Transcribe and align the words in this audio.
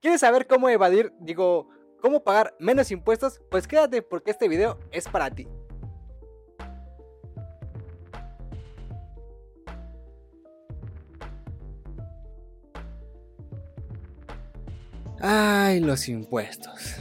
¿Quieres 0.00 0.20
saber 0.22 0.46
cómo 0.46 0.70
evadir, 0.70 1.12
digo, 1.20 1.68
cómo 2.00 2.24
pagar 2.24 2.54
menos 2.58 2.90
impuestos? 2.90 3.42
Pues 3.50 3.66
quédate 3.68 4.00
porque 4.00 4.30
este 4.30 4.48
video 4.48 4.78
es 4.92 5.06
para 5.06 5.30
ti. 5.30 5.46
Ay, 15.20 15.80
los 15.80 16.08
impuestos. 16.08 16.96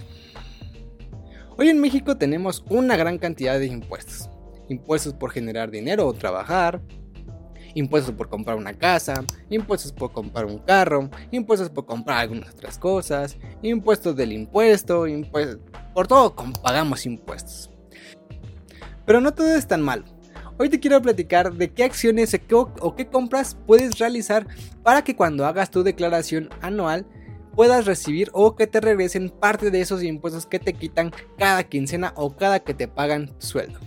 Hoy 1.56 1.70
en 1.70 1.80
México 1.80 2.18
tenemos 2.18 2.66
una 2.70 2.98
gran 2.98 3.18
cantidad 3.18 3.58
de 3.58 3.68
impuestos. 3.68 4.30
Impuestos 4.68 5.14
por 5.14 5.32
generar 5.32 5.72
dinero 5.72 6.06
o 6.06 6.14
trabajar, 6.14 6.82
impuestos 7.74 8.14
por 8.14 8.30
comprar 8.30 8.58
una 8.58 8.74
casa, 8.74 9.24
impuestos 9.50 9.92
por 9.92 10.12
comprar 10.12 10.46
un 10.46 10.60
carro, 10.60 11.10
impuestos 11.32 11.70
por 11.70 11.86
comprar 11.86 12.20
algunas 12.20 12.54
otras 12.54 12.78
cosas, 12.78 13.38
impuestos 13.62 14.16
del 14.16 14.34
impuesto, 14.34 15.08
impuestos... 15.08 15.60
Por 15.94 16.08
todo 16.08 16.36
pagamos 16.62 17.06
impuestos. 17.06 17.70
Pero 19.06 19.22
no 19.22 19.34
todo 19.34 19.56
es 19.56 19.68
tan 19.68 19.82
malo. 19.82 20.06
Hoy 20.58 20.70
te 20.70 20.80
quiero 20.80 21.02
platicar 21.02 21.54
de 21.54 21.72
qué 21.72 21.86
acciones 21.86 22.38
o 22.52 22.96
qué 22.96 23.08
compras 23.08 23.58
puedes 23.66 23.98
realizar 23.98 24.46
para 24.84 25.04
que 25.04 25.16
cuando 25.16 25.46
hagas 25.46 25.72
tu 25.72 25.84
declaración 25.84 26.50
anual 26.62 27.06
puedas 27.56 27.86
recibir 27.86 28.30
o 28.34 28.56
que 28.56 28.68
te 28.68 28.80
regresen 28.80 29.30
parte 29.30 29.72
de 29.72 29.82
esos 29.82 30.04
impuestos 30.04 30.46
que 30.46 30.60
te 30.60 30.74
quitan 30.74 31.12
cada 31.38 31.64
quincena 31.64 32.14
o 32.16 32.36
cada 32.36 32.60
que 32.60 32.74
te 32.74 32.88
pagan 32.88 33.34
sueldo. 33.40 33.80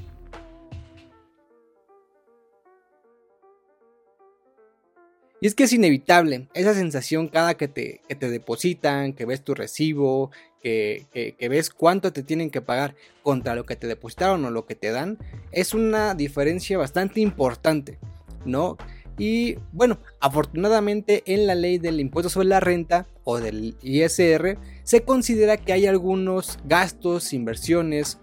Y 5.42 5.48
es 5.48 5.56
que 5.56 5.64
es 5.64 5.72
inevitable 5.72 6.46
esa 6.54 6.72
sensación 6.72 7.26
cada 7.26 7.54
que 7.54 7.66
te, 7.66 8.00
te 8.06 8.30
depositan, 8.30 9.12
que 9.12 9.26
ves 9.26 9.42
tu 9.42 9.56
recibo, 9.56 10.30
que, 10.62 11.08
que, 11.36 11.48
ves 11.48 11.70
cuánto 11.70 12.12
te 12.12 12.22
tienen 12.22 12.48
que 12.48 12.60
pagar 12.60 12.94
contra 13.24 13.56
lo 13.56 13.66
que 13.66 13.74
te 13.74 13.88
depositaron 13.88 14.44
o 14.44 14.50
lo 14.52 14.66
que 14.66 14.76
te 14.76 14.92
dan, 14.92 15.18
es 15.50 15.74
una 15.74 16.14
diferencia 16.14 16.78
bastante 16.78 17.20
importante, 17.20 17.98
¿no? 18.44 18.76
Y 19.18 19.56
bueno, 19.72 19.98
afortunadamente 20.20 21.24
en 21.26 21.48
la 21.48 21.56
ley 21.56 21.78
del 21.78 21.98
impuesto 21.98 22.30
sobre 22.30 22.46
la 22.46 22.60
renta 22.60 23.08
o 23.24 23.40
del 23.40 23.76
ISR 23.82 24.58
se 24.84 25.02
considera 25.02 25.56
que 25.56 25.72
hay 25.72 25.86
algunos 25.86 26.60
gastos, 26.66 27.32
inversiones 27.32 28.20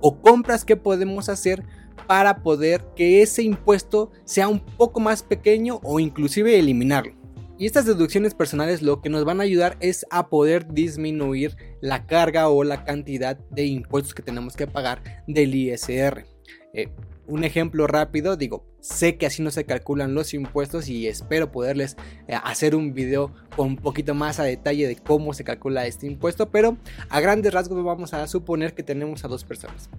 o 0.00 0.20
compras 0.20 0.64
que 0.64 0.76
podemos 0.76 1.28
hacer 1.28 1.64
para 2.06 2.42
poder 2.42 2.84
que 2.96 3.22
ese 3.22 3.42
impuesto 3.42 4.10
sea 4.24 4.48
un 4.48 4.60
poco 4.60 5.00
más 5.00 5.22
pequeño 5.22 5.80
o 5.82 6.00
inclusive 6.00 6.58
eliminarlo. 6.58 7.20
Y 7.60 7.66
estas 7.66 7.84
deducciones 7.84 8.32
personales 8.32 8.80
lo 8.80 9.02
que 9.02 9.10
nos 9.10 9.26
van 9.26 9.40
a 9.40 9.42
ayudar 9.42 9.76
es 9.80 10.06
a 10.10 10.30
poder 10.30 10.72
disminuir 10.72 11.56
la 11.82 12.06
carga 12.06 12.48
o 12.48 12.64
la 12.64 12.84
cantidad 12.84 13.36
de 13.50 13.66
impuestos 13.66 14.14
que 14.14 14.22
tenemos 14.22 14.56
que 14.56 14.66
pagar 14.66 15.02
del 15.26 15.54
ISR. 15.54 16.24
Eh, 16.72 16.88
un 17.26 17.44
ejemplo 17.44 17.86
rápido, 17.86 18.36
digo, 18.36 18.64
sé 18.80 19.18
que 19.18 19.26
así 19.26 19.42
no 19.42 19.50
se 19.50 19.64
calculan 19.64 20.14
los 20.14 20.32
impuestos 20.32 20.88
y 20.88 21.06
espero 21.06 21.52
poderles 21.52 21.98
eh, 22.28 22.34
hacer 22.42 22.74
un 22.74 22.94
video 22.94 23.34
con 23.54 23.68
un 23.68 23.76
poquito 23.76 24.14
más 24.14 24.40
a 24.40 24.44
detalle 24.44 24.88
de 24.88 24.96
cómo 24.96 25.34
se 25.34 25.44
calcula 25.44 25.86
este 25.86 26.06
impuesto, 26.06 26.50
pero 26.50 26.78
a 27.10 27.20
grandes 27.20 27.52
rasgos 27.52 27.84
vamos 27.84 28.14
a 28.14 28.26
suponer 28.26 28.74
que 28.74 28.82
tenemos 28.82 29.24
a 29.24 29.28
dos 29.28 29.44
personas 29.44 29.90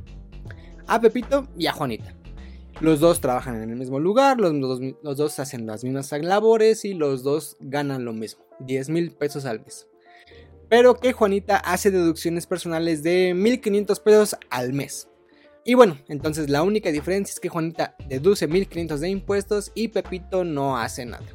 a 0.92 1.00
Pepito 1.00 1.48
y 1.58 1.68
a 1.68 1.72
Juanita. 1.72 2.14
Los 2.82 3.00
dos 3.00 3.22
trabajan 3.22 3.64
en 3.64 3.70
el 3.70 3.78
mismo 3.78 4.00
lugar, 4.00 4.40
los, 4.40 4.82
dos 5.02 5.40
hacen 5.40 5.66
las 5.66 5.86
mismas 5.86 6.12
labores 6.12 6.84
y 6.84 6.94
los 6.94 7.24
dos 7.24 7.56
ganan 7.62 8.04
lo 8.04 8.12
mismo, 8.12 8.44
10 8.60 8.90
mil 8.90 9.12
pesos 9.12 9.46
al 9.46 9.62
mes. 9.62 9.88
Pero 10.68 10.96
que 10.96 11.14
Juanita 11.14 11.58
hace 11.58 11.92
deducciones 11.92 12.46
personales 12.46 13.04
de 13.04 13.34
1500 13.34 14.00
pesos 14.02 14.36
al 14.50 14.74
mes. 14.74 15.08
Y 15.64 15.76
bueno, 15.76 15.98
entonces 16.10 16.50
la 16.50 16.64
única 16.64 16.92
diferencia 16.92 17.32
es 17.32 17.40
que 17.40 17.50
Juanita 17.50 17.96
deduce 18.10 18.48
1500 18.48 19.00
de 19.00 19.10
impuestos 19.10 19.72
y 19.74 19.90
Pepito 19.90 20.44
no 20.44 20.78
hace 20.78 21.06
nada. 21.06 21.26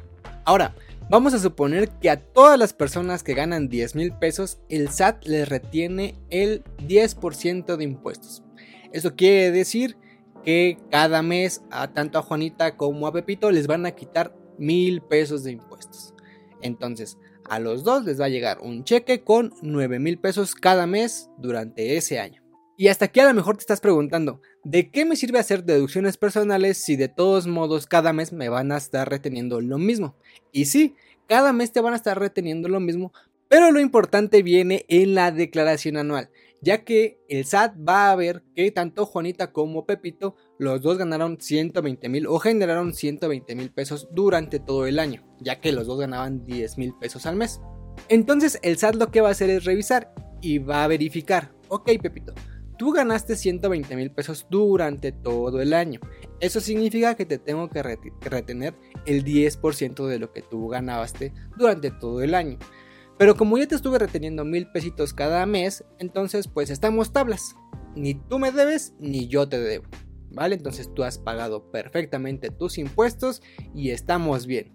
Ahora, 0.45 0.75
vamos 1.09 1.33
a 1.33 1.39
suponer 1.39 1.89
que 1.89 2.11
a 2.11 2.21
todas 2.21 2.59
las 2.59 2.73
personas 2.73 3.23
que 3.23 3.33
ganan 3.33 3.69
10 3.69 3.95
mil 3.95 4.11
pesos, 4.13 4.59
el 4.69 4.89
SAT 4.89 5.25
les 5.25 5.49
retiene 5.49 6.15
el 6.29 6.63
10% 6.87 7.75
de 7.75 7.83
impuestos. 7.83 8.43
Eso 8.91 9.15
quiere 9.15 9.51
decir 9.51 9.97
que 10.43 10.77
cada 10.91 11.21
mes 11.21 11.61
a 11.71 11.93
tanto 11.93 12.19
a 12.19 12.21
Juanita 12.21 12.77
como 12.77 13.07
a 13.07 13.13
Pepito 13.13 13.51
les 13.51 13.67
van 13.67 13.85
a 13.85 13.91
quitar 13.91 14.35
mil 14.57 15.01
pesos 15.01 15.43
de 15.43 15.51
impuestos. 15.51 16.13
Entonces, 16.61 17.17
a 17.49 17.59
los 17.59 17.83
dos 17.83 18.05
les 18.05 18.19
va 18.19 18.25
a 18.25 18.29
llegar 18.29 18.59
un 18.61 18.83
cheque 18.83 19.23
con 19.23 19.53
9 19.61 19.99
mil 19.99 20.19
pesos 20.19 20.55
cada 20.55 20.87
mes 20.87 21.29
durante 21.37 21.97
ese 21.97 22.19
año. 22.19 22.43
Y 22.79 22.89
hasta 22.89 23.05
aquí 23.05 23.19
a 23.19 23.25
lo 23.25 23.33
mejor 23.33 23.57
te 23.57 23.61
estás 23.61 23.79
preguntando, 23.79 24.41
¿de 24.63 24.91
qué 24.91 25.03
me 25.03 25.15
sirve 25.15 25.39
hacer 25.39 25.63
deducciones 25.63 26.17
personales 26.17 26.77
si 26.77 26.95
de 26.95 27.07
todos 27.07 27.47
modos 27.47 27.87
cada 27.87 28.13
mes 28.13 28.33
me 28.33 28.49
van 28.49 28.71
a 28.71 28.77
estar 28.77 29.09
reteniendo 29.09 29.61
lo 29.61 29.79
mismo? 29.79 30.15
Y 30.51 30.65
sí, 30.65 30.95
cada 31.27 31.53
mes 31.53 31.71
te 31.71 31.81
van 31.81 31.93
a 31.93 31.97
estar 31.97 32.19
reteniendo 32.19 32.69
lo 32.69 32.79
mismo, 32.79 33.13
pero 33.47 33.71
lo 33.71 33.79
importante 33.79 34.43
viene 34.43 34.85
en 34.89 35.15
la 35.15 35.31
declaración 35.31 35.97
anual 35.97 36.29
ya 36.61 36.83
que 36.83 37.19
el 37.29 37.45
SAT 37.45 37.75
va 37.87 38.11
a 38.11 38.15
ver 38.15 38.43
que 38.55 38.71
tanto 38.71 39.05
Juanita 39.05 39.51
como 39.51 39.85
Pepito, 39.85 40.35
los 40.57 40.81
dos 40.81 40.97
ganaron 40.97 41.39
120 41.39 42.09
mil 42.09 42.27
o 42.27 42.39
generaron 42.39 42.93
120 42.93 43.55
mil 43.55 43.71
pesos 43.71 44.07
durante 44.11 44.59
todo 44.59 44.87
el 44.87 44.99
año, 44.99 45.23
ya 45.39 45.59
que 45.59 45.71
los 45.71 45.87
dos 45.87 45.99
ganaban 45.99 46.45
10 46.45 46.77
mil 46.77 46.93
pesos 46.99 47.25
al 47.25 47.35
mes. 47.35 47.61
Entonces 48.09 48.59
el 48.61 48.77
SAT 48.77 48.95
lo 48.95 49.11
que 49.11 49.21
va 49.21 49.29
a 49.29 49.31
hacer 49.31 49.49
es 49.49 49.65
revisar 49.65 50.13
y 50.41 50.59
va 50.59 50.83
a 50.83 50.87
verificar, 50.87 51.53
ok 51.67 51.91
Pepito, 52.01 52.33
tú 52.77 52.91
ganaste 52.91 53.35
120 53.35 53.95
mil 53.95 54.11
pesos 54.11 54.47
durante 54.49 55.11
todo 55.11 55.61
el 55.61 55.73
año. 55.73 55.99
Eso 56.39 56.59
significa 56.61 57.15
que 57.15 57.25
te 57.25 57.39
tengo 57.39 57.69
que 57.69 57.83
retener 57.83 58.75
el 59.05 59.23
10% 59.23 60.05
de 60.05 60.19
lo 60.19 60.31
que 60.31 60.41
tú 60.41 60.67
ganaste 60.67 61.33
durante 61.57 61.91
todo 61.91 62.21
el 62.21 62.35
año. 62.35 62.59
Pero 63.17 63.35
como 63.35 63.57
ya 63.57 63.67
te 63.67 63.75
estuve 63.75 63.97
reteniendo 63.97 64.45
mil 64.45 64.67
pesitos 64.67 65.13
cada 65.13 65.45
mes, 65.45 65.83
entonces 65.97 66.47
pues 66.47 66.69
estamos 66.69 67.11
tablas. 67.11 67.55
Ni 67.95 68.13
tú 68.13 68.37
me 68.37 68.51
debes, 68.51 68.93
ni 68.99 69.27
yo 69.27 69.49
te 69.49 69.59
debo. 69.59 69.85
¿Vale? 70.29 70.55
Entonces 70.55 70.93
tú 70.93 71.03
has 71.03 71.17
pagado 71.17 71.71
perfectamente 71.71 72.49
tus 72.51 72.77
impuestos 72.77 73.41
y 73.73 73.89
estamos 73.89 74.45
bien. 74.45 74.73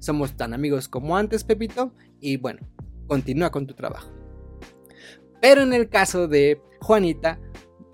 Somos 0.00 0.36
tan 0.36 0.54
amigos 0.54 0.88
como 0.88 1.16
antes, 1.16 1.44
Pepito. 1.44 1.94
Y 2.20 2.36
bueno, 2.36 2.60
continúa 3.06 3.50
con 3.52 3.66
tu 3.66 3.74
trabajo. 3.74 4.10
Pero 5.40 5.62
en 5.62 5.72
el 5.72 5.88
caso 5.88 6.26
de 6.26 6.60
Juanita, 6.80 7.38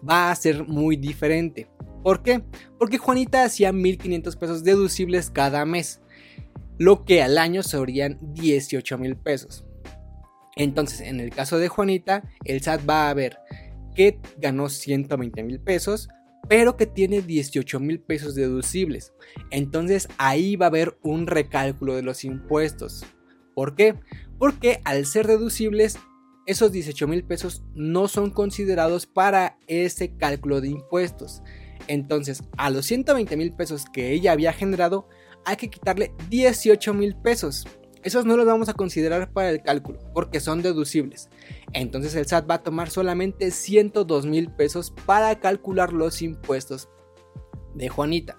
va 0.09 0.31
a 0.31 0.35
ser 0.35 0.67
muy 0.67 0.97
diferente. 0.97 1.69
¿Por 2.03 2.23
qué? 2.23 2.43
Porque 2.79 2.97
Juanita 2.97 3.45
hacía 3.45 3.73
1500 3.73 4.37
pesos 4.37 4.65
deducibles 4.65 5.31
cada 5.31 5.65
mes 5.67 6.01
lo 6.79 7.05
que 7.05 7.23
al 7.23 7.39
año 7.39 7.63
serían 7.63 8.19
18 8.35 8.99
mil 8.99 9.17
pesos. 9.17 9.65
Entonces, 10.57 11.01
en 11.03 11.21
el 11.21 11.31
caso 11.31 11.59
de 11.59 11.69
Juanita, 11.69 12.25
el 12.45 12.61
SAT 12.61 12.89
va 12.89 13.11
a 13.11 13.15
ver 13.15 13.39
que 13.95 14.19
ganó 14.39 14.69
120 14.69 15.43
mil 15.43 15.61
pesos, 15.61 16.09
pero 16.49 16.77
que 16.77 16.87
tiene 16.87 17.21
18 17.21 17.81
mil 17.81 18.01
pesos 18.01 18.35
deducibles. 18.35 19.13
Entonces 19.51 20.09
ahí 20.19 20.57
va 20.57 20.67
a 20.67 20.69
haber 20.69 20.97
un 21.03 21.27
recálculo 21.27 21.95
de 21.95 22.03
los 22.03 22.25
impuestos. 22.25 23.05
¿Por 23.55 23.75
qué? 23.75 23.97
Porque 24.39 24.81
al 24.85 25.05
ser 25.05 25.27
deducibles, 25.27 25.99
esos 26.47 26.73
18 26.73 27.07
mil 27.09 27.25
pesos 27.25 27.65
no 27.75 28.09
son 28.09 28.31
considerados 28.31 29.07
para 29.07 29.59
ese 29.67 30.17
cálculo 30.17 30.61
de 30.61 30.69
impuestos. 30.69 31.43
Entonces, 31.89 32.43
a 32.57 32.71
los 32.71 32.87
120 32.87 33.37
mil 33.37 33.53
pesos 33.53 33.85
que 33.93 34.13
ella 34.13 34.33
había 34.33 34.53
generado, 34.53 35.09
hay 35.49 35.57
que 35.57 35.71
quitarle 35.71 36.13
18 36.29 36.93
mil 36.93 37.17
pesos. 37.17 37.67
Esos 38.03 38.27
no 38.27 38.37
los 38.37 38.47
vamos 38.47 38.69
a 38.69 38.75
considerar 38.75 39.33
para 39.33 39.49
el 39.49 39.63
cálculo 39.63 39.99
porque 40.13 40.41
son 40.41 40.61
deducibles. 40.61 41.31
Entonces 41.73 42.15
el 42.15 42.27
SAT 42.27 42.49
va 42.49 42.57
a 42.57 42.63
tomar 42.63 42.91
solamente 42.91 43.51
102 43.51 44.27
mil 44.27 44.51
pesos 44.53 44.93
para 45.07 45.41
calcular 45.41 45.95
los 45.95 46.21
impuestos 46.21 46.91
de 47.75 47.89
Juanita. 47.89 48.39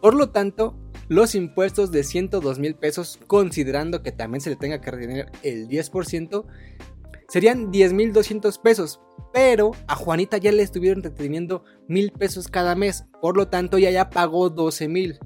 Por 0.00 0.14
lo 0.14 0.30
tanto, 0.30 0.78
los 1.08 1.34
impuestos 1.34 1.92
de 1.92 2.04
102 2.04 2.58
mil 2.58 2.74
pesos, 2.74 3.18
considerando 3.26 4.02
que 4.02 4.12
también 4.12 4.40
se 4.40 4.48
le 4.48 4.56
tenga 4.56 4.80
que 4.80 4.90
retener 4.90 5.30
el 5.42 5.68
10%, 5.68 6.46
serían 7.28 7.70
10 7.70 7.92
mil 7.92 8.14
200 8.14 8.58
pesos. 8.58 9.00
Pero 9.34 9.72
a 9.86 9.94
Juanita 9.94 10.38
ya 10.38 10.52
le 10.52 10.62
estuvieron 10.62 11.02
reteniendo 11.02 11.64
mil 11.86 12.12
pesos 12.12 12.48
cada 12.48 12.74
mes. 12.74 13.04
Por 13.20 13.36
lo 13.36 13.48
tanto, 13.48 13.76
ya 13.76 13.90
ya 13.90 14.08
pagó 14.08 14.48
12 14.48 14.88
mil 14.88 15.18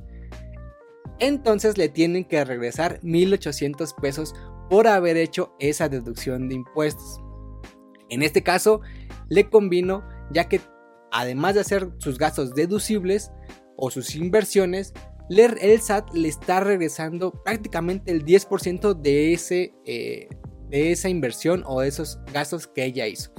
entonces 1.19 1.79
le 1.79 1.89
tienen 1.89 2.25
que 2.25 2.45
regresar 2.45 3.01
1.800 3.03 3.95
pesos 4.01 4.35
por 4.69 4.87
haber 4.87 5.17
hecho 5.17 5.55
esa 5.59 5.89
deducción 5.89 6.49
de 6.49 6.57
impuestos. 6.57 7.21
En 8.09 8.23
este 8.23 8.43
caso, 8.43 8.81
le 9.29 9.49
convino 9.49 10.05
ya 10.31 10.49
que 10.49 10.61
además 11.11 11.55
de 11.55 11.61
hacer 11.61 11.91
sus 11.99 12.19
gastos 12.19 12.55
deducibles 12.55 13.31
o 13.77 13.91
sus 13.91 14.15
inversiones, 14.15 14.93
el 15.31 15.81
SAT 15.81 16.13
le 16.13 16.29
está 16.29 16.61
regresando 16.61 17.33
prácticamente 17.45 18.13
el 18.13 18.25
10% 18.25 18.95
de, 18.95 19.33
ese, 19.33 19.75
eh, 19.87 20.29
de 20.69 20.93
esa 20.93 21.09
inversión 21.09 21.63
o 21.67 21.81
de 21.81 21.89
esos 21.89 22.19
gastos 22.33 22.67
que 22.67 22.85
ella 22.85 23.07
hizo. 23.07 23.33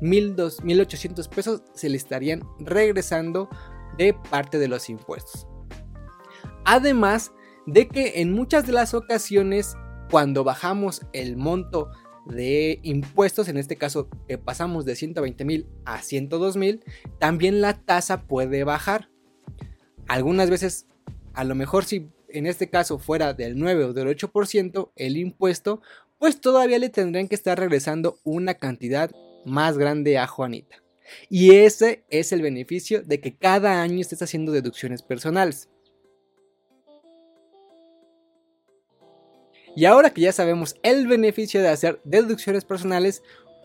1.800 0.00 1.28
pesos 1.28 1.62
se 1.74 1.88
le 1.88 1.96
estarían 1.96 2.42
regresando 2.58 3.48
de 3.98 4.14
parte 4.30 4.58
de 4.58 4.68
los 4.68 4.88
impuestos. 4.88 5.46
Además 6.66 7.32
de 7.66 7.86
que 7.86 8.20
en 8.20 8.32
muchas 8.32 8.66
de 8.66 8.72
las 8.72 8.92
ocasiones 8.92 9.76
cuando 10.10 10.42
bajamos 10.42 11.02
el 11.12 11.36
monto 11.36 11.90
de 12.26 12.80
impuestos, 12.82 13.48
en 13.48 13.56
este 13.56 13.76
caso 13.76 14.08
que 14.28 14.36
pasamos 14.36 14.84
de 14.84 14.96
120 14.96 15.44
mil 15.44 15.68
a 15.84 16.02
102 16.02 16.56
mil, 16.56 16.84
también 17.20 17.60
la 17.60 17.74
tasa 17.74 18.22
puede 18.22 18.64
bajar. 18.64 19.08
Algunas 20.08 20.50
veces, 20.50 20.88
a 21.34 21.44
lo 21.44 21.54
mejor 21.54 21.84
si 21.84 22.10
en 22.28 22.46
este 22.46 22.68
caso 22.68 22.98
fuera 22.98 23.32
del 23.32 23.56
9 23.56 23.84
o 23.84 23.92
del 23.92 24.08
8% 24.08 24.90
el 24.96 25.16
impuesto, 25.16 25.80
pues 26.18 26.40
todavía 26.40 26.80
le 26.80 26.88
tendrían 26.88 27.28
que 27.28 27.36
estar 27.36 27.58
regresando 27.58 28.18
una 28.24 28.54
cantidad 28.54 29.12
más 29.44 29.78
grande 29.78 30.18
a 30.18 30.26
Juanita. 30.26 30.82
Y 31.30 31.54
ese 31.54 32.04
es 32.10 32.32
el 32.32 32.42
beneficio 32.42 33.02
de 33.02 33.20
que 33.20 33.36
cada 33.36 33.80
año 33.82 34.00
estés 34.00 34.22
haciendo 34.22 34.50
deducciones 34.50 35.02
personales. 35.02 35.68
Y 39.76 39.84
ahora 39.84 40.10
que 40.10 40.22
ya 40.22 40.32
sabemos 40.32 40.74
el 40.82 41.06
beneficio 41.06 41.60
de 41.60 41.68
hacer 41.68 42.00
deducciones 42.02 42.64
personales, 42.64 43.22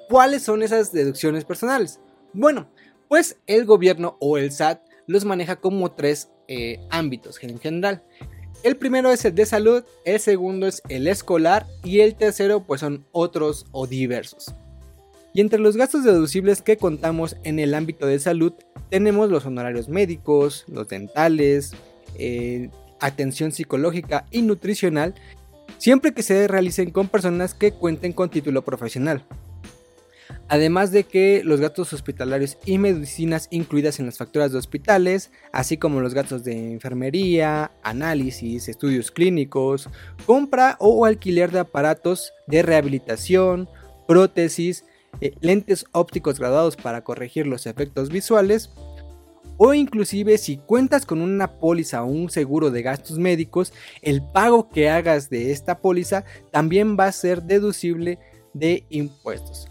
¿cuáles 0.10 0.44
son 0.44 0.62
esas 0.62 0.92
deducciones 0.92 1.46
personales? 1.46 2.02
Bueno, 2.34 2.68
pues 3.08 3.38
el 3.48 3.64
gobierno 3.64 4.18
o 4.20 4.38
el 4.38 4.52
SAT 4.52 4.82
los 5.08 5.24
maneja 5.24 5.56
como 5.56 5.92
tres 5.94 6.30
eh, 6.50 6.80
ámbitos 6.90 7.42
en 7.42 7.58
general. 7.60 8.04
El 8.64 8.76
primero 8.76 9.10
es 9.10 9.24
el 9.24 9.34
de 9.34 9.46
salud, 9.46 9.86
el 10.04 10.20
segundo 10.20 10.68
es 10.68 10.84
el 10.90 11.08
escolar 11.08 11.66
y 11.82 12.02
el 12.02 12.16
tercero 12.16 12.64
pues 12.64 12.82
son 12.82 13.06
otros 13.14 13.66
o 13.72 13.88
diversos. 13.88 14.54
Y 15.34 15.40
entre 15.40 15.60
los 15.60 15.78
gastos 15.78 16.04
deducibles 16.04 16.62
que 16.62 16.76
contamos 16.76 17.38
en 17.44 17.58
el 17.58 17.74
ámbito 17.74 18.06
de 18.06 18.20
salud 18.20 18.52
tenemos 18.90 19.30
los 19.30 19.46
honorarios 19.46 19.88
médicos, 19.88 20.66
los 20.68 20.90
dentales, 20.90 21.72
eh, 22.18 22.70
atención 23.00 23.54
psicológica 23.54 24.26
y 24.30 24.42
nutricional 24.42 25.16
siempre 25.78 26.14
que 26.14 26.24
se 26.24 26.48
realicen 26.48 26.92
con 26.92 27.08
personas 27.08 27.54
que 27.54 27.72
cuenten 27.72 28.14
con 28.14 28.30
título 28.30 28.64
profesional. 28.64 29.26
Además 30.48 30.92
de 30.92 31.06
que 31.06 31.44
los 31.46 31.62
gastos 31.62 31.94
hospitalarios 31.94 32.58
y 32.66 32.78
medicinas 32.78 33.48
incluidas 33.52 34.00
en 34.00 34.06
las 34.06 34.18
facturas 34.18 34.52
de 34.52 34.58
hospitales, 34.58 35.32
así 35.54 35.78
como 35.78 36.02
los 36.02 36.14
gastos 36.14 36.44
de 36.44 36.74
enfermería, 36.74 37.72
análisis, 37.84 38.68
estudios 38.68 39.12
clínicos, 39.12 39.90
compra 40.26 40.76
o 40.80 41.06
alquiler 41.06 41.52
de 41.52 41.60
aparatos 41.60 42.34
de 42.48 42.64
rehabilitación, 42.64 43.70
prótesis, 44.08 44.84
eh, 45.20 45.34
lentes 45.42 45.86
ópticos 45.92 46.40
graduados 46.40 46.76
para 46.76 47.04
corregir 47.04 47.48
los 47.48 47.66
efectos 47.66 48.10
visuales, 48.10 48.72
o 49.64 49.76
inclusive 49.76 50.40
si 50.40 50.58
cuentas 50.58 51.06
con 51.06 51.22
una 51.22 51.60
póliza 51.60 52.02
o 52.02 52.08
un 52.08 52.32
seguro 52.32 52.72
de 52.72 52.82
gastos 52.82 53.20
médicos, 53.20 53.74
el 54.02 54.24
pago 54.24 54.72
que 54.72 54.90
hagas 54.90 55.30
de 55.30 55.52
esta 55.52 55.82
póliza 55.82 56.24
también 56.50 56.98
va 57.00 57.06
a 57.06 57.12
ser 57.12 57.44
deducible 57.44 58.18
de 58.56 58.86
impuestos. 58.90 59.68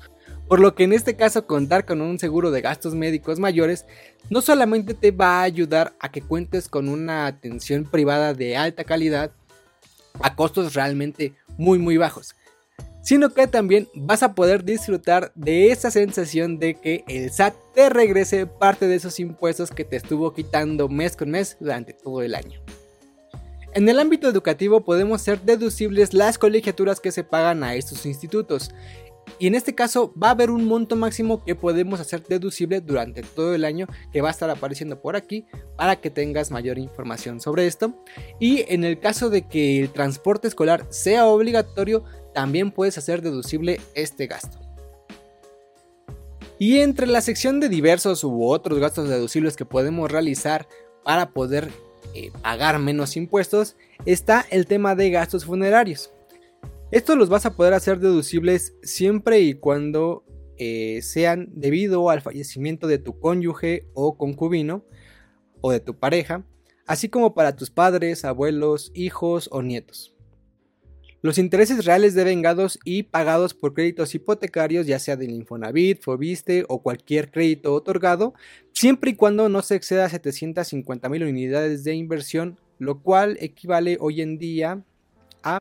Por 0.46 0.60
lo 0.60 0.76
que 0.76 0.84
en 0.84 0.92
este 0.92 1.16
caso 1.16 1.44
contar 1.44 1.86
con 1.86 2.02
un 2.02 2.20
seguro 2.20 2.52
de 2.52 2.60
gastos 2.60 2.94
médicos 2.94 3.40
mayores 3.40 3.84
no 4.30 4.42
solamente 4.42 4.94
te 4.94 5.10
va 5.10 5.40
a 5.40 5.42
ayudar 5.42 5.92
a 5.98 6.12
que 6.12 6.22
cuentes 6.22 6.68
con 6.68 6.88
una 6.88 7.26
atención 7.26 7.82
privada 7.82 8.32
de 8.32 8.56
alta 8.56 8.84
calidad 8.84 9.32
a 10.20 10.36
costos 10.36 10.74
realmente 10.74 11.34
muy 11.58 11.80
muy 11.80 11.96
bajos, 11.96 12.36
sino 13.02 13.30
que 13.30 13.46
también 13.46 13.88
vas 13.94 14.22
a 14.22 14.34
poder 14.34 14.64
disfrutar 14.64 15.32
de 15.34 15.70
esa 15.70 15.90
sensación 15.90 16.58
de 16.58 16.74
que 16.74 17.04
el 17.08 17.30
SAT 17.30 17.54
te 17.74 17.88
regrese 17.88 18.46
parte 18.46 18.86
de 18.86 18.96
esos 18.96 19.18
impuestos 19.20 19.70
que 19.70 19.84
te 19.84 19.96
estuvo 19.96 20.32
quitando 20.32 20.88
mes 20.88 21.16
con 21.16 21.30
mes 21.30 21.56
durante 21.60 21.92
todo 21.92 22.22
el 22.22 22.34
año. 22.34 22.60
En 23.72 23.88
el 23.88 24.00
ámbito 24.00 24.28
educativo 24.28 24.84
podemos 24.84 25.22
ser 25.22 25.40
deducibles 25.42 26.12
las 26.12 26.38
colegiaturas 26.38 26.98
que 26.98 27.12
se 27.12 27.22
pagan 27.22 27.62
a 27.62 27.76
estos 27.76 28.04
institutos. 28.04 28.72
Y 29.38 29.46
en 29.46 29.54
este 29.54 29.76
caso 29.76 30.12
va 30.20 30.28
a 30.28 30.32
haber 30.32 30.50
un 30.50 30.66
monto 30.66 30.96
máximo 30.96 31.44
que 31.44 31.54
podemos 31.54 32.00
hacer 32.00 32.24
deducible 32.26 32.80
durante 32.80 33.22
todo 33.22 33.54
el 33.54 33.64
año 33.64 33.86
que 34.12 34.20
va 34.20 34.28
a 34.28 34.32
estar 34.32 34.50
apareciendo 34.50 35.00
por 35.00 35.14
aquí 35.14 35.46
para 35.76 35.96
que 35.96 36.10
tengas 36.10 36.50
mayor 36.50 36.78
información 36.78 37.40
sobre 37.40 37.66
esto. 37.66 37.94
Y 38.40 38.64
en 38.72 38.82
el 38.82 38.98
caso 38.98 39.30
de 39.30 39.46
que 39.46 39.80
el 39.80 39.90
transporte 39.90 40.48
escolar 40.48 40.86
sea 40.90 41.26
obligatorio, 41.26 42.04
también 42.40 42.70
puedes 42.70 42.96
hacer 42.96 43.20
deducible 43.20 43.82
este 43.94 44.26
gasto. 44.26 44.58
Y 46.58 46.78
entre 46.78 47.06
la 47.06 47.20
sección 47.20 47.60
de 47.60 47.68
diversos 47.68 48.24
u 48.24 48.46
otros 48.46 48.78
gastos 48.78 49.10
deducibles 49.10 49.56
que 49.56 49.66
podemos 49.66 50.10
realizar 50.10 50.66
para 51.04 51.32
poder 51.32 51.70
eh, 52.14 52.30
pagar 52.40 52.78
menos 52.78 53.18
impuestos 53.18 53.76
está 54.06 54.46
el 54.48 54.64
tema 54.64 54.94
de 54.94 55.10
gastos 55.10 55.44
funerarios. 55.44 56.14
Estos 56.90 57.18
los 57.18 57.28
vas 57.28 57.44
a 57.44 57.56
poder 57.56 57.74
hacer 57.74 57.98
deducibles 57.98 58.72
siempre 58.82 59.40
y 59.40 59.52
cuando 59.52 60.24
eh, 60.56 61.02
sean 61.02 61.50
debido 61.52 62.08
al 62.08 62.22
fallecimiento 62.22 62.86
de 62.86 62.96
tu 62.96 63.20
cónyuge 63.20 63.86
o 63.92 64.16
concubino 64.16 64.82
o 65.60 65.72
de 65.72 65.80
tu 65.80 65.98
pareja, 65.98 66.46
así 66.86 67.10
como 67.10 67.34
para 67.34 67.54
tus 67.54 67.68
padres, 67.68 68.24
abuelos, 68.24 68.92
hijos 68.94 69.50
o 69.52 69.60
nietos. 69.60 70.14
Los 71.22 71.36
intereses 71.36 71.84
reales 71.84 72.14
de 72.14 72.24
vengados 72.24 72.78
y 72.82 73.02
pagados 73.02 73.52
por 73.52 73.74
créditos 73.74 74.14
hipotecarios, 74.14 74.86
ya 74.86 74.98
sea 74.98 75.16
del 75.16 75.32
Infonavit, 75.32 76.02
Fobiste 76.02 76.64
o 76.68 76.82
cualquier 76.82 77.30
crédito 77.30 77.74
otorgado, 77.74 78.32
siempre 78.72 79.10
y 79.10 79.16
cuando 79.16 79.50
no 79.50 79.60
se 79.60 79.74
exceda 79.74 80.06
a 80.06 80.08
750 80.08 81.08
mil 81.10 81.24
unidades 81.24 81.84
de 81.84 81.94
inversión, 81.94 82.58
lo 82.78 83.02
cual 83.02 83.36
equivale 83.40 83.98
hoy 84.00 84.22
en 84.22 84.38
día 84.38 84.82
a 85.42 85.60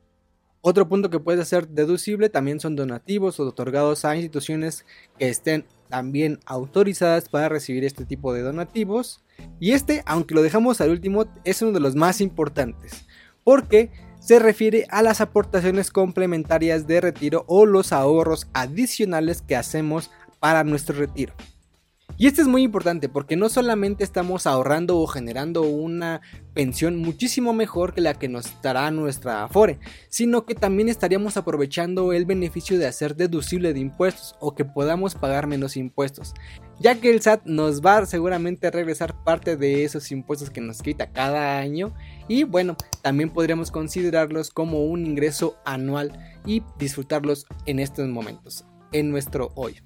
otro 0.62 0.88
punto 0.88 1.10
que 1.10 1.20
puede 1.20 1.44
ser 1.44 1.68
deducible 1.68 2.30
también 2.30 2.60
son 2.60 2.76
donativos 2.76 3.40
o 3.40 3.48
otorgados 3.48 4.06
a 4.06 4.16
instituciones 4.16 4.86
que 5.18 5.30
estén 5.30 5.66
también 5.90 6.40
autorizadas 6.46 7.28
para 7.28 7.50
recibir 7.50 7.84
este 7.84 8.06
tipo 8.06 8.34
de 8.34 8.42
donativos. 8.42 9.22
Y 9.60 9.72
este, 9.72 10.04
aunque 10.06 10.36
lo 10.36 10.42
dejamos 10.42 10.80
al 10.80 10.92
último, 10.92 11.26
es 11.44 11.62
uno 11.62 11.72
de 11.72 11.80
los 11.80 11.96
más 11.96 12.22
importantes, 12.22 13.06
porque 13.44 13.92
se 14.30 14.38
refiere 14.38 14.86
a 14.92 15.02
las 15.02 15.22
aportaciones 15.22 15.90
complementarias 15.90 16.86
de 16.86 17.02
retiro 17.02 17.46
o 17.48 17.66
los 17.66 17.92
ahorros 17.92 18.46
adicionales 18.54 19.42
que 19.42 19.56
hacemos 19.56 20.12
para 20.40 20.64
nuestro 20.64 21.00
retiro. 21.00 21.34
Y 22.22 22.28
esto 22.28 22.42
es 22.42 22.50
muy 22.50 22.64
importante 22.64 23.08
porque 23.08 23.38
no 23.38 23.48
solamente 23.48 24.04
estamos 24.04 24.46
ahorrando 24.46 24.98
o 24.98 25.08
generando 25.08 25.62
una 25.62 26.20
pensión 26.54 26.98
muchísimo 26.98 27.54
mejor 27.54 27.94
que 27.94 28.02
la 28.02 28.14
que 28.14 28.28
nos 28.28 28.62
dará 28.62 28.92
nuestra 28.92 29.46
Afore, 29.46 29.80
sino 30.10 30.46
que 30.46 30.54
también 30.54 30.90
estaríamos 30.90 31.38
aprovechando 31.38 32.12
el 32.12 32.26
beneficio 32.26 32.78
de 32.78 32.88
hacer 32.88 33.16
deducible 33.16 33.72
de 33.72 33.80
impuestos 33.80 34.36
o 34.42 34.54
que 34.54 34.66
podamos 34.66 35.16
pagar 35.16 35.48
menos 35.48 35.78
impuestos, 35.78 36.34
ya 36.82 37.00
que 37.00 37.10
el 37.10 37.22
SAT 37.22 37.46
nos 37.46 37.80
va 37.80 38.06
seguramente 38.06 38.68
a 38.68 38.72
regresar 38.72 39.24
parte 39.24 39.56
de 39.56 39.86
esos 39.86 40.12
impuestos 40.12 40.50
que 40.50 40.60
nos 40.60 40.82
quita 40.82 41.14
cada 41.14 41.58
año 41.58 41.94
y 42.28 42.44
bueno, 42.44 42.76
también 43.02 43.30
podríamos 43.30 43.72
considerarlos 43.72 44.50
como 44.50 44.84
un 44.84 45.06
ingreso 45.06 45.56
anual 45.64 46.20
y 46.46 46.64
disfrutarlos 46.78 47.46
en 47.66 47.80
estos 47.80 48.10
momentos, 48.10 48.66
en 48.92 49.10
nuestro 49.10 49.54
hoy. 49.56 49.80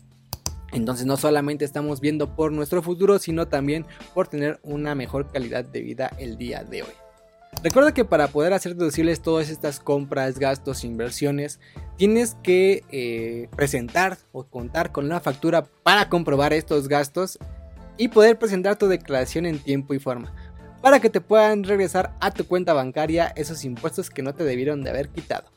Entonces 0.73 1.05
no 1.05 1.17
solamente 1.17 1.65
estamos 1.65 2.01
viendo 2.01 2.35
por 2.35 2.51
nuestro 2.51 2.81
futuro, 2.81 3.19
sino 3.19 3.47
también 3.47 3.85
por 4.13 4.27
tener 4.27 4.59
una 4.63 4.95
mejor 4.95 5.31
calidad 5.31 5.63
de 5.63 5.81
vida 5.81 6.11
el 6.17 6.37
día 6.37 6.63
de 6.63 6.83
hoy. 6.83 6.93
Recuerda 7.63 7.93
que 7.93 8.03
para 8.03 8.27
poder 8.27 8.51
hacer 8.51 8.75
deducibles 8.75 9.21
todas 9.21 9.49
estas 9.49 9.79
compras, 9.79 10.39
gastos, 10.39 10.83
inversiones, 10.83 11.59
tienes 11.97 12.35
que 12.41 12.83
eh, 12.91 13.47
presentar 13.55 14.17
o 14.31 14.43
contar 14.43 14.91
con 14.91 15.07
la 15.07 15.19
factura 15.19 15.63
para 15.83 16.09
comprobar 16.09 16.51
estos 16.51 16.87
gastos 16.87 17.37
y 17.95 18.07
poder 18.07 18.39
presentar 18.39 18.75
tu 18.75 18.87
declaración 18.87 19.45
en 19.45 19.59
tiempo 19.59 19.93
y 19.93 19.99
forma 19.99 20.33
para 20.83 20.99
que 20.99 21.09
te 21.09 21.21
puedan 21.21 21.63
regresar 21.63 22.13
a 22.19 22.31
tu 22.31 22.45
cuenta 22.45 22.73
bancaria 22.73 23.31
esos 23.37 23.63
impuestos 23.63 24.09
que 24.09 24.21
no 24.21 24.35
te 24.35 24.43
debieron 24.43 24.83
de 24.83 24.89
haber 24.89 25.07
quitado. 25.07 25.52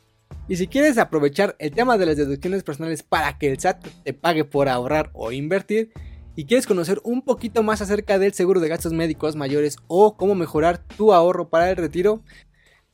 Y 0.48 0.56
si 0.56 0.68
quieres 0.68 0.98
aprovechar 0.98 1.56
el 1.58 1.72
tema 1.72 1.98
de 1.98 2.06
las 2.06 2.16
deducciones 2.16 2.62
personales 2.62 3.02
para 3.02 3.36
que 3.38 3.50
el 3.50 3.58
SAT 3.58 3.86
te 4.04 4.12
pague 4.12 4.44
por 4.44 4.68
ahorrar 4.68 5.10
o 5.12 5.32
invertir, 5.32 5.92
y 6.36 6.44
quieres 6.44 6.66
conocer 6.66 7.00
un 7.02 7.22
poquito 7.22 7.62
más 7.62 7.80
acerca 7.80 8.18
del 8.18 8.34
seguro 8.34 8.60
de 8.60 8.68
gastos 8.68 8.92
médicos 8.92 9.36
mayores 9.36 9.78
o 9.88 10.16
cómo 10.16 10.34
mejorar 10.34 10.78
tu 10.78 11.14
ahorro 11.14 11.48
para 11.48 11.70
el 11.70 11.76
retiro, 11.76 12.22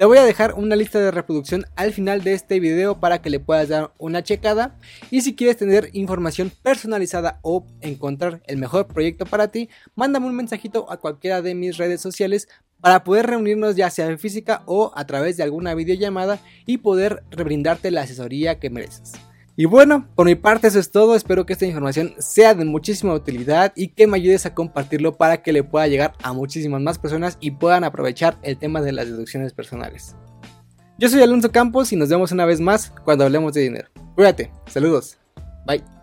Te 0.02 0.06
voy 0.06 0.18
a 0.18 0.24
dejar 0.24 0.54
una 0.54 0.74
lista 0.74 0.98
de 0.98 1.12
reproducción 1.12 1.64
al 1.76 1.92
final 1.92 2.24
de 2.24 2.32
este 2.32 2.58
video 2.58 2.98
para 2.98 3.22
que 3.22 3.30
le 3.30 3.38
puedas 3.38 3.68
dar 3.68 3.92
una 3.98 4.24
checada. 4.24 4.76
Y 5.12 5.20
si 5.20 5.36
quieres 5.36 5.58
tener 5.58 5.90
información 5.92 6.50
personalizada 6.60 7.38
o 7.42 7.68
encontrar 7.82 8.42
el 8.48 8.56
mejor 8.56 8.88
proyecto 8.88 9.26
para 9.26 9.52
ti, 9.52 9.68
mándame 9.94 10.26
un 10.26 10.34
mensajito 10.34 10.90
a 10.90 10.96
cualquiera 10.96 11.40
de 11.40 11.54
mis 11.54 11.76
redes 11.76 12.00
sociales 12.00 12.48
para 12.80 13.04
poder 13.04 13.28
reunirnos 13.28 13.76
ya 13.76 13.90
sea 13.90 14.08
en 14.08 14.18
física 14.18 14.64
o 14.66 14.90
a 14.96 15.06
través 15.06 15.36
de 15.36 15.44
alguna 15.44 15.72
videollamada 15.76 16.40
y 16.66 16.78
poder 16.78 17.22
rebrindarte 17.30 17.92
la 17.92 18.00
asesoría 18.00 18.58
que 18.58 18.70
mereces. 18.70 19.12
Y 19.54 19.66
bueno, 19.66 20.08
por 20.14 20.26
mi 20.26 20.34
parte 20.34 20.68
eso 20.68 20.78
es 20.78 20.90
todo, 20.90 21.14
espero 21.14 21.44
que 21.44 21.52
esta 21.52 21.66
información 21.66 22.14
sea 22.18 22.54
de 22.54 22.64
muchísima 22.64 23.12
utilidad 23.12 23.72
y 23.76 23.88
que 23.88 24.06
me 24.06 24.16
ayudes 24.16 24.46
a 24.46 24.54
compartirlo 24.54 25.16
para 25.16 25.42
que 25.42 25.52
le 25.52 25.62
pueda 25.62 25.86
llegar 25.88 26.14
a 26.22 26.32
muchísimas 26.32 26.80
más 26.80 26.98
personas 26.98 27.36
y 27.38 27.50
puedan 27.50 27.84
aprovechar 27.84 28.38
el 28.42 28.56
tema 28.56 28.80
de 28.80 28.92
las 28.92 29.06
deducciones 29.06 29.52
personales. 29.52 30.16
Yo 30.98 31.08
soy 31.08 31.22
Alonso 31.22 31.52
Campos 31.52 31.92
y 31.92 31.96
nos 31.96 32.08
vemos 32.08 32.32
una 32.32 32.46
vez 32.46 32.60
más 32.60 32.92
cuando 33.04 33.24
hablemos 33.24 33.52
de 33.52 33.62
dinero. 33.62 33.88
Cuídate, 34.14 34.50
saludos, 34.66 35.18
bye. 35.66 36.01